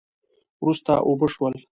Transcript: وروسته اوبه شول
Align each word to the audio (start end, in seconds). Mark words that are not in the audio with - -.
وروسته 0.63 0.93
اوبه 1.07 1.27
شول 1.33 1.53